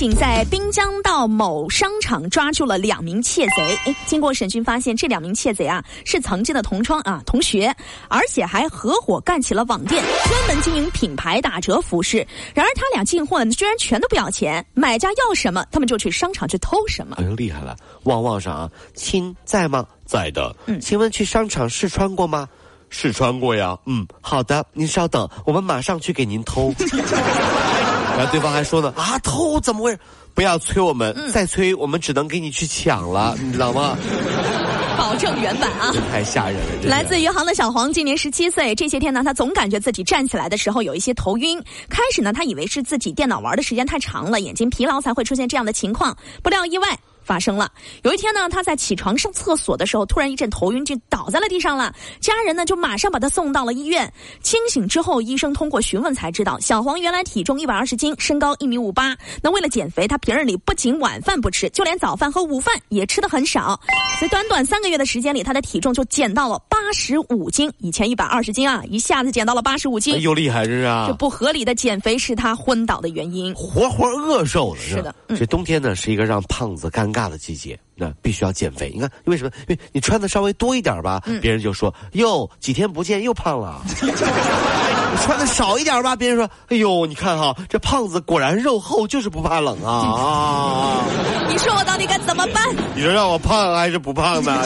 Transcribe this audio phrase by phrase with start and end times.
[0.00, 3.78] 天津民警在滨江道某商场抓住了两名窃贼。
[3.84, 7.70] 哎，经过审讯发现，这两名窃贼啊是曾经的同窗啊同学，
[8.08, 12.26] 而且还合伙干起了网店，专门经营品牌打折服饰。
[12.54, 17.16] 然而他俩进货居然全都不要钱，买家要什么，他们就去商场去偷什么。
[17.20, 17.76] 哎呦，厉害了！
[18.04, 19.84] 旺旺上啊，亲在吗？
[20.06, 20.56] 在的。
[20.64, 22.48] 嗯，请问去商场试穿过吗？
[22.88, 23.76] 试穿过呀。
[23.84, 26.72] 嗯，好的，您稍等，我们马上去给您偷。
[28.20, 29.98] 然后对方还说呢啊，偷怎么回事？
[30.34, 33.96] 不要催我们，再催我们只能给你去抢了，你知道吗？
[34.98, 35.90] 保证原版啊！
[36.12, 36.86] 太吓人了。
[36.86, 41.58] 来自余杭的小黄今年十七岁，这些天呢，他总感觉自己站起来的时候有一些头晕。
[41.88, 46.98] 开始呢，他以为是自己电脑玩的时间太长了，眼睛疲劳才会出现这样的情况，不料意外。
[47.30, 47.70] 发生了。
[48.02, 51.94] 有一天呢，他在起床上厕所的时候，突然一阵头晕，就倒在了地上了。
[52.20, 54.12] 家人呢就马上把他送到了医院。
[54.42, 59.16] 清醒之后，医生通过询问才知道，小黄原来体重一百二十斤，身高一米五八。
[59.40, 63.80] 那为了减肥，他平日里不仅晚饭不吃，就连早饭和午饭也吃的很少。
[64.18, 67.70] 所以短短三个月的时间里，他的体重就减到了八十五斤。
[67.78, 71.04] 以前一百二十斤啊，一下子减到了八十五斤，又厉害是啊！
[71.08, 74.80] 这不合理的减肥是他昏倒的原因，活活饿瘦了。
[74.80, 78.90] 是的，这冬天呢是一个让胖子尴尬的季节，那必须要减肥。
[78.94, 79.50] 你看为什么？
[79.68, 83.82] 因为你穿的稍微多一点吧，别人就说哟，几天不见又胖了。
[84.02, 91.04] 你 穿的少一点吧，别人说哎呦，你看哈，这胖子果然肉厚，就是不怕冷啊啊！
[91.48, 92.64] 你说我到底该怎么办？
[92.94, 94.58] 你说让我胖还是不胖呢？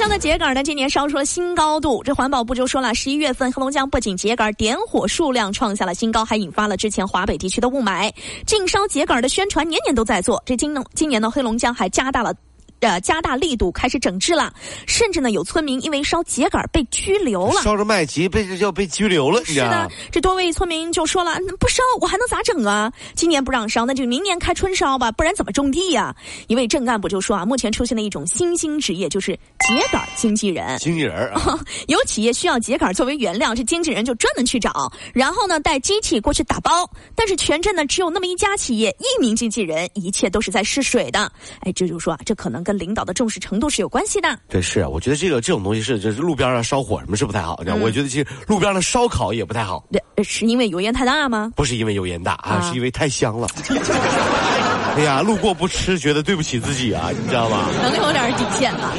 [0.00, 2.02] 江的秸秆呢，今年烧出了新高度。
[2.02, 8.10] 这环保部就说了，十一月份黑龙江不仅秸秆点火数量创下了新高，还引发了之前华北地区的雾霾。
[8.46, 10.42] 禁烧秸秆的宣传年年都在做。
[10.46, 12.34] 这今，今年呢，黑龙江还加大了。
[12.80, 14.52] 呃，加大力度开始整治了，
[14.86, 19.44] 甚至呢有村民因为烧秸秆被拘留了，烧着麦秸被要被拘留了。
[19.44, 22.92] 是的，这多位村民就说了，不烧我还能咋整啊？
[23.14, 26.14] 今年不让烧，那就明年开春烧吧，不然怎么种地呀？
[26.48, 30.78] 一位镇干部就说啊，目前出现了一种新兴职业，就是秸秆经纪人。
[30.78, 31.58] 经纪人啊，
[31.88, 36.88] 有企业需要秸秆作为原料，这经纪人就专门去找，然后呢带机器过去打包。
[37.14, 41.30] 但是全镇呢只有那么一家企业，一名经纪人，一切都是在试水的。
[41.60, 44.38] 哎，这就说啊，这可能跟领导的重视程度是有关系的。
[44.48, 47.60] 对，是啊，我觉得这个这种东西是就是路边上烧火什么是不太好。
[47.80, 49.84] 我觉得其实路边的烧烤也不太好。
[49.90, 51.52] 对，是因为油烟太大吗？
[51.56, 53.48] 不是因为油烟大啊，是因为太香了。
[54.96, 57.68] 哎呀，路过不吃，觉得对不起自己啊，你知道吗？
[57.82, 58.92] 能有点底线吧。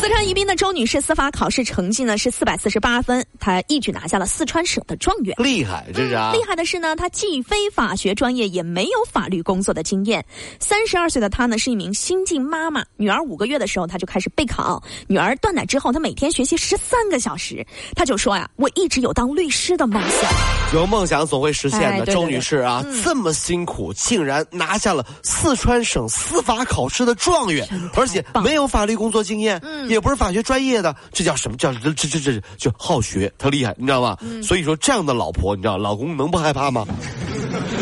[0.00, 5.34] 四川宜宾的周女士司法考试成绩呢是四百四十八分，她一举拿下了四川省的状元。
[5.38, 6.30] 厉害，这是啊！
[6.32, 10.24] 厉害的是呢，她既非法学专业，也没有法律工作的经验。
[10.60, 14.80] 三十二岁的她呢是一名新晋妈妈，女儿五个月的时候，她就开始备考。
[15.08, 17.66] 女儿断奶之后，她每天学习十三个小时。
[17.96, 20.30] 她就说呀：“我一直有当律师的梦想。”
[20.72, 29.60] 有梦想总会实现的，周女士啊，这么辛苦，竟然拿下了四川省司法考试的状元，而且没有法律工作经验。
[29.64, 29.87] 嗯。
[29.88, 34.16] 也不是法学专业的，这叫什么叫这这这这就好学，他厉害，你知道吗？
[34.42, 36.86] 所以说这样的老婆，你知道老公能不害怕吗？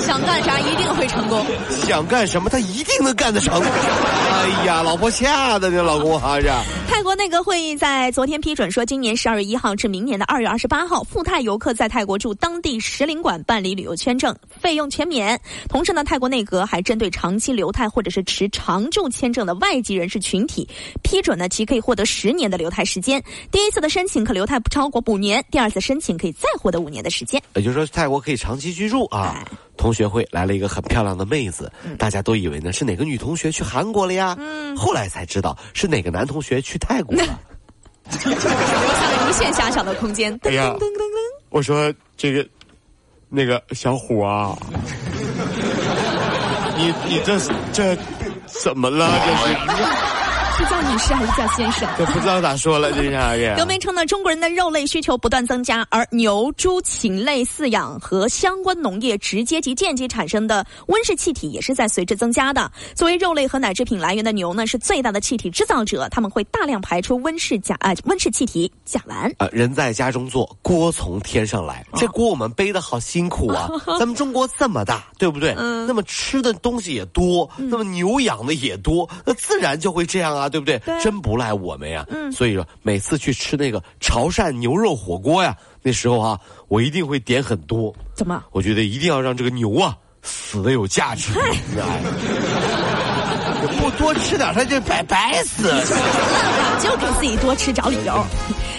[0.01, 1.45] 想干啥一定会成功，
[1.85, 3.61] 想干什么他一定能干得成。
[3.61, 6.49] 哎呀，老婆吓的这老公还是。
[6.89, 15.39] 泰国内阁会议在昨天批准说，今年十二月一号至明年的二月二十八号，赴泰游客在泰国驻当地使领馆办理旅游签证费用全免。
[15.69, 20.67] 同时呢，泰国内阁还针对长期留泰或者是持长住签证的外籍人士群体，
[21.03, 23.23] 批准呢其可以获得十年的留泰时间。
[23.51, 27.43] 第一次的申请可留泰不超过五年，第二次申请可以再获得五年的时间。
[27.55, 29.45] 也就是说，泰国可以长期居住啊。
[29.77, 34.35] 同学会来了一个很漂亮的妹子，大家都以为呢是哪个女同学去韩国了呀？
[34.75, 37.23] 后来才知道是哪个男同学去泰国了，
[38.25, 40.39] 留下了无限遐想的空间。
[40.43, 40.75] 哎呀，
[41.51, 42.47] 我说这个
[43.29, 44.57] 那个小虎啊，
[46.77, 47.39] 你你这
[47.73, 47.97] 这
[48.47, 49.11] 怎么了？
[49.27, 49.55] 这是。
[50.57, 51.87] 是叫女士还是叫先生？
[51.99, 53.07] 这不知道咋说了，这是。
[53.57, 62.71] 刘梅称呢，中国人的肉类需求不断增加，而牛、猪、禽类饲养和相关农业直接及间接产生的温室气体也是在随之增加的。
[62.95, 69.33] 作为肉类和奶制品来源的牛呢，是最大的气体制造者，他们会大量排出温室甲啊温室气体甲烷。
[69.39, 73.69] 啊，人在家中坐，锅从天上来，这锅我们背的好辛苦啊！
[73.99, 75.55] 咱们中国这么大，对不对？
[75.59, 75.87] 嗯。
[75.87, 80.46] 那么吃的东西也多，那么牛养的也多，那自然就会这样啊。
[80.47, 80.79] 啊，对不对？
[80.79, 82.05] 对真不赖我们呀。
[82.11, 87.95] 嗯，所以说每次去吃那个潮汕牛肉火锅呀，那时候啊，我一定会点很多。
[88.15, 88.43] 怎么？
[88.53, 91.33] 我觉得一定要让这个牛啊死的有价值。
[91.39, 91.51] 哎，
[93.81, 95.65] 不多吃点，它就白白死。
[96.81, 98.25] 就给自己多吃找理由。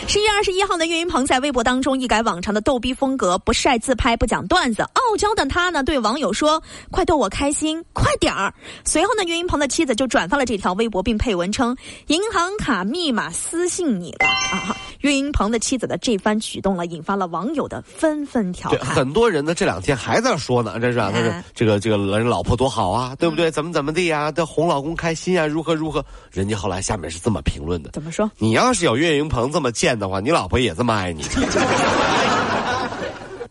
[0.10, 8.54] 十一月二十一号呢，岳云鹏在微博当中一改往常的逗逼风格，不晒自拍，不讲段子，傲娇的他呢对网友说：“快逗我开心，快点儿！”
[8.86, 11.76] 随后呢，岳云鹏的妻子就转发了这条微博，并配文称
[12.08, 18.96] ：“银行卡密码私信你了啊！”岳云鹏的妻子的这番举动了，引发了网友的纷纷调侃。
[18.96, 23.52] 很多人呢这两天还在说呢，这是啊，他说这个这个人老婆多好啊，对不对？
[23.52, 24.32] 怎么怎么地呀？
[24.32, 26.04] 这哄老公开心啊，如何如何？
[26.32, 28.30] 人家后来下面是这么评论的：怎么说？
[28.38, 31.24] 你要是有岳云鹏这么贱的话，你老婆也这么爱你。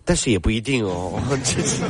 [0.05, 1.83] 但是也不一定哦， 这是。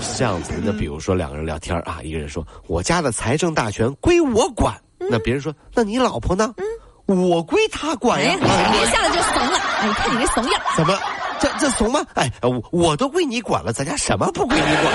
[0.00, 6.52] 是这样子的，那比如说两个人聊天啊，一个人说我家的财政大权归我管，那别人说那你老婆呢？
[7.06, 8.36] 我归他管呀。
[8.40, 10.60] 别下来就怂了，你，看你这怂样。
[10.76, 10.98] 怎么？
[11.40, 12.00] 这这怂吗？
[12.14, 14.94] 哎，我我都归你管了，咱家什么不归你管？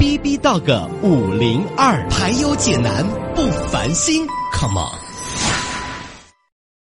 [0.00, 4.26] B B Dog 五零二，排忧解难不烦心
[4.58, 5.09] ，Come on。